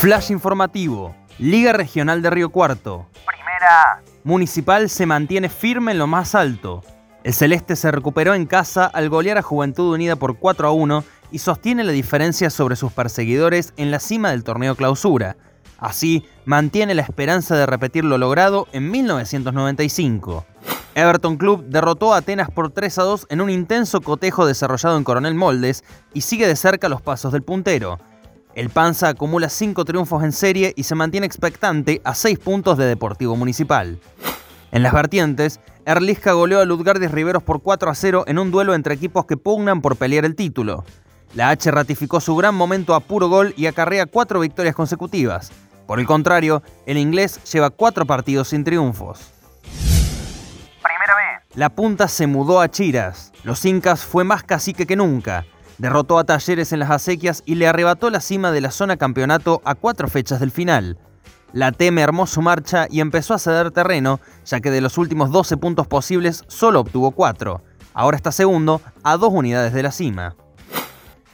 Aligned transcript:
Flash 0.00 0.30
informativo. 0.30 1.16
Liga 1.38 1.72
Regional 1.72 2.20
de 2.20 2.28
Río 2.28 2.50
Cuarto. 2.50 3.06
Primera. 3.26 4.02
Municipal 4.24 4.90
se 4.90 5.06
mantiene 5.06 5.48
firme 5.48 5.92
en 5.92 5.98
lo 5.98 6.06
más 6.06 6.34
alto. 6.34 6.82
El 7.24 7.32
Celeste 7.32 7.76
se 7.76 7.90
recuperó 7.90 8.34
en 8.34 8.44
casa 8.44 8.84
al 8.84 9.08
golear 9.08 9.38
a 9.38 9.42
Juventud 9.42 9.94
Unida 9.94 10.14
por 10.16 10.36
4 10.36 10.68
a 10.68 10.70
1 10.70 11.02
y 11.30 11.38
sostiene 11.38 11.82
la 11.82 11.92
diferencia 11.92 12.50
sobre 12.50 12.76
sus 12.76 12.92
perseguidores 12.92 13.72
en 13.78 13.90
la 13.90 13.98
cima 13.98 14.30
del 14.30 14.44
torneo 14.44 14.76
clausura. 14.76 15.38
Así, 15.78 16.26
mantiene 16.44 16.94
la 16.94 17.02
esperanza 17.02 17.56
de 17.56 17.64
repetir 17.64 18.04
lo 18.04 18.18
logrado 18.18 18.68
en 18.72 18.90
1995. 18.90 20.44
Everton 20.94 21.36
Club 21.36 21.64
derrotó 21.68 22.12
a 22.12 22.18
Atenas 22.18 22.50
por 22.50 22.70
3 22.70 22.98
a 22.98 23.02
2 23.02 23.26
en 23.30 23.40
un 23.40 23.50
intenso 23.50 24.02
cotejo 24.02 24.46
desarrollado 24.46 24.98
en 24.98 25.04
Coronel 25.04 25.34
Moldes 25.34 25.84
y 26.12 26.20
sigue 26.20 26.46
de 26.46 26.56
cerca 26.56 26.90
los 26.90 27.00
pasos 27.00 27.32
del 27.32 27.42
puntero. 27.42 27.98
El 28.56 28.70
Panza 28.70 29.08
acumula 29.08 29.50
5 29.50 29.84
triunfos 29.84 30.24
en 30.24 30.32
serie 30.32 30.72
y 30.76 30.84
se 30.84 30.94
mantiene 30.94 31.26
expectante 31.26 32.00
a 32.04 32.14
6 32.14 32.38
puntos 32.38 32.78
de 32.78 32.86
Deportivo 32.86 33.36
Municipal. 33.36 34.00
En 34.72 34.82
las 34.82 34.94
vertientes, 34.94 35.60
Erlisca 35.84 36.32
goleó 36.32 36.60
a 36.60 36.64
Ludgardis 36.64 37.10
Riveros 37.10 37.42
por 37.42 37.60
4 37.60 37.90
a 37.90 37.94
0 37.94 38.24
en 38.26 38.38
un 38.38 38.50
duelo 38.50 38.74
entre 38.74 38.94
equipos 38.94 39.26
que 39.26 39.36
pugnan 39.36 39.82
por 39.82 39.96
pelear 39.96 40.24
el 40.24 40.34
título. 40.34 40.86
La 41.34 41.50
H 41.50 41.70
ratificó 41.70 42.18
su 42.18 42.34
gran 42.34 42.54
momento 42.54 42.94
a 42.94 43.00
puro 43.00 43.28
gol 43.28 43.52
y 43.58 43.66
acarrea 43.66 44.06
cuatro 44.06 44.40
victorias 44.40 44.74
consecutivas. 44.74 45.52
Por 45.86 46.00
el 46.00 46.06
contrario, 46.06 46.62
el 46.86 46.96
inglés 46.96 47.38
lleva 47.52 47.68
cuatro 47.68 48.06
partidos 48.06 48.48
sin 48.48 48.64
triunfos. 48.64 49.34
Primera 50.82 51.14
vez. 51.14 51.56
La 51.56 51.68
punta 51.68 52.08
se 52.08 52.26
mudó 52.26 52.62
a 52.62 52.70
Chiras. 52.70 53.34
Los 53.44 53.66
Incas 53.66 54.02
fue 54.02 54.24
más 54.24 54.44
cacique 54.44 54.86
que 54.86 54.96
nunca. 54.96 55.44
Derrotó 55.78 56.18
a 56.18 56.24
Talleres 56.24 56.72
en 56.72 56.78
las 56.78 56.90
acequias 56.90 57.42
y 57.44 57.56
le 57.56 57.66
arrebató 57.66 58.08
la 58.10 58.20
cima 58.20 58.50
de 58.50 58.60
la 58.62 58.70
zona 58.70 58.96
campeonato 58.96 59.60
a 59.64 59.74
cuatro 59.74 60.08
fechas 60.08 60.40
del 60.40 60.50
final. 60.50 60.98
La 61.52 61.72
Teme 61.72 62.02
armó 62.02 62.26
su 62.26 62.42
marcha 62.42 62.86
y 62.90 63.00
empezó 63.00 63.34
a 63.34 63.38
ceder 63.38 63.70
terreno, 63.70 64.20
ya 64.44 64.60
que 64.60 64.70
de 64.70 64.80
los 64.80 64.98
últimos 64.98 65.30
12 65.30 65.56
puntos 65.58 65.86
posibles 65.86 66.44
solo 66.48 66.80
obtuvo 66.80 67.10
4. 67.10 67.62
Ahora 67.94 68.16
está 68.16 68.32
segundo, 68.32 68.80
a 69.02 69.16
dos 69.16 69.30
unidades 69.32 69.72
de 69.72 69.82
la 69.82 69.92
cima. 69.92 70.34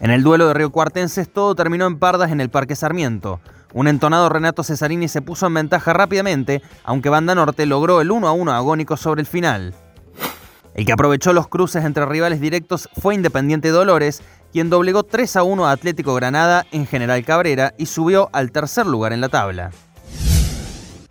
En 0.00 0.10
el 0.10 0.22
duelo 0.22 0.48
de 0.48 0.54
Río 0.54 0.70
Cuartenses 0.70 1.32
todo 1.32 1.54
terminó 1.54 1.86
en 1.86 1.98
pardas 1.98 2.32
en 2.32 2.40
el 2.40 2.50
Parque 2.50 2.74
Sarmiento. 2.74 3.40
Un 3.72 3.88
entonado 3.88 4.28
Renato 4.28 4.62
Cesarini 4.64 5.08
se 5.08 5.22
puso 5.22 5.46
en 5.46 5.54
ventaja 5.54 5.92
rápidamente, 5.92 6.62
aunque 6.84 7.08
Banda 7.08 7.34
Norte 7.34 7.66
logró 7.66 8.00
el 8.00 8.10
1 8.10 8.28
a 8.28 8.32
1 8.32 8.52
agónico 8.52 8.96
sobre 8.96 9.22
el 9.22 9.26
final. 9.26 9.74
El 10.74 10.86
que 10.86 10.92
aprovechó 10.92 11.32
los 11.32 11.48
cruces 11.48 11.84
entre 11.84 12.06
rivales 12.06 12.40
directos 12.40 12.88
fue 12.98 13.14
Independiente 13.14 13.68
Dolores, 13.68 14.22
quien 14.52 14.70
doblegó 14.70 15.02
3 15.02 15.36
a 15.36 15.42
1 15.42 15.66
a 15.66 15.70
Atlético 15.70 16.14
Granada 16.14 16.64
en 16.72 16.86
General 16.86 17.22
Cabrera 17.24 17.74
y 17.76 17.86
subió 17.86 18.30
al 18.32 18.52
tercer 18.52 18.86
lugar 18.86 19.12
en 19.12 19.20
la 19.20 19.28
tabla. 19.28 19.70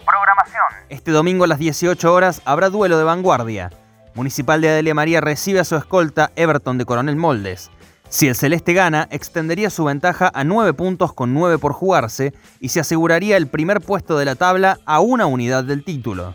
Programación. 0.04 0.64
Este 0.90 1.12
domingo 1.12 1.44
a 1.44 1.48
las 1.48 1.60
18 1.60 2.12
horas 2.12 2.42
habrá 2.44 2.70
duelo 2.70 2.98
de 2.98 3.04
vanguardia. 3.04 3.70
Municipal 4.16 4.62
de 4.62 4.70
Adelia 4.70 4.96
María 4.96 5.22
recibe 5.22 5.60
a 5.60 5.64
su 5.64 5.76
escolta 5.76 6.32
Everton 6.36 6.78
de 6.80 6.86
Coronel 6.86 7.16
Moldes. 7.16 7.70
Si 8.10 8.28
el 8.28 8.36
Celeste 8.36 8.74
gana, 8.74 9.08
extendería 9.10 9.70
su 9.70 9.86
ventaja 9.86 10.32
a 10.34 10.44
9 10.44 10.74
puntos 10.74 11.14
con 11.14 11.34
9 11.34 11.60
por 11.60 11.72
jugarse 11.72 12.34
y 12.60 12.70
se 12.70 12.82
aseguraría 12.82 13.38
el 13.38 13.48
primer 13.48 13.80
puesto 13.80 14.18
de 14.18 14.26
la 14.26 14.36
tabla 14.36 14.80
a 14.86 15.00
una 15.00 15.28
unidad 15.28 15.64
del 15.64 15.86
título. 15.86 16.34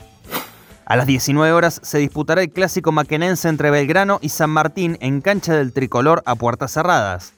A 0.89 0.95
las 0.95 1.07
19 1.07 1.53
horas 1.53 1.81
se 1.83 1.99
disputará 1.99 2.43
el 2.43 2.53
clásico 2.53 2.93
maquenense 2.93 3.49
entre 3.49 3.73
Belgrano 3.73 4.21
y 4.23 4.29
San 4.29 4.51
Martín 4.51 4.97
en 5.01 5.21
cancha 5.21 5.53
del 5.53 5.73
tricolor 5.73 6.23
a 6.27 6.37
puertas 6.37 6.73
cerradas. 6.73 7.33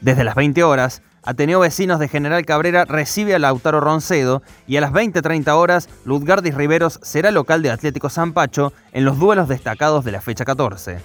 Desde 0.00 0.24
las 0.24 0.34
20 0.34 0.64
horas, 0.64 1.00
Ateneo 1.22 1.60
Vecinos 1.60 2.00
de 2.00 2.08
General 2.08 2.44
Cabrera 2.44 2.84
recibe 2.84 3.36
a 3.36 3.38
Lautaro 3.38 3.80
Roncedo 3.80 4.42
y 4.66 4.76
a 4.76 4.80
las 4.80 4.90
20.30 4.90 5.52
horas, 5.52 5.88
Ludgardis 6.04 6.56
Riveros 6.56 6.98
será 7.00 7.30
local 7.30 7.62
de 7.62 7.70
Atlético 7.70 8.10
San 8.10 8.32
Pacho 8.32 8.72
en 8.90 9.04
los 9.04 9.20
duelos 9.20 9.46
destacados 9.46 10.04
de 10.04 10.10
la 10.10 10.20
fecha 10.20 10.44
14. 10.44 10.98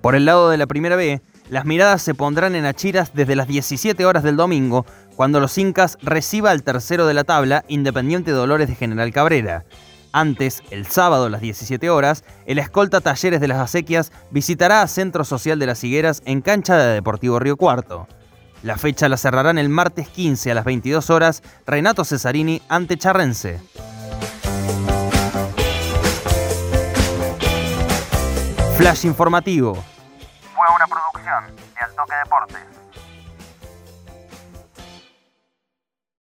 Por 0.00 0.16
el 0.16 0.24
lado 0.24 0.50
de 0.50 0.56
la 0.56 0.66
primera 0.66 0.96
B, 0.96 1.22
las 1.50 1.66
miradas 1.66 2.02
se 2.02 2.14
pondrán 2.14 2.56
en 2.56 2.64
Achiras 2.64 3.14
desde 3.14 3.36
las 3.36 3.46
17 3.46 4.04
horas 4.04 4.24
del 4.24 4.36
domingo, 4.36 4.86
cuando 5.14 5.38
los 5.38 5.56
Incas 5.56 5.98
reciba 6.02 6.50
al 6.50 6.64
tercero 6.64 7.06
de 7.06 7.14
la 7.14 7.22
tabla, 7.22 7.64
Independiente 7.68 8.32
Dolores 8.32 8.66
de 8.66 8.74
General 8.74 9.12
Cabrera. 9.12 9.64
Antes, 10.14 10.62
el 10.70 10.86
sábado 10.86 11.24
a 11.24 11.28
las 11.28 11.40
17 11.40 11.90
horas, 11.90 12.22
el 12.46 12.60
escolta 12.60 13.00
Talleres 13.00 13.40
de 13.40 13.48
las 13.48 13.58
Acequias 13.58 14.12
visitará 14.30 14.80
a 14.80 14.86
Centro 14.86 15.24
Social 15.24 15.58
de 15.58 15.66
las 15.66 15.82
Higueras 15.82 16.22
en 16.24 16.40
cancha 16.40 16.76
de 16.76 16.94
Deportivo 16.94 17.40
Río 17.40 17.56
Cuarto. 17.56 18.06
La 18.62 18.78
fecha 18.78 19.08
la 19.08 19.16
cerrarán 19.16 19.58
el 19.58 19.68
martes 19.68 20.08
15 20.08 20.52
a 20.52 20.54
las 20.54 20.64
22 20.64 21.10
horas 21.10 21.42
Renato 21.66 22.04
Cesarini 22.04 22.62
ante 22.68 22.96
Charrense. 22.96 23.60
Flash 28.76 29.06
informativo. 29.06 29.74
Fue 30.54 30.66
una 30.76 30.86
producción 30.86 31.56
de 31.74 31.80
Altoque 31.80 32.14
Deportes. 32.22 32.62